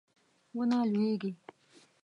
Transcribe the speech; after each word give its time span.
ونه 0.57 0.79
لویږي 0.91 1.31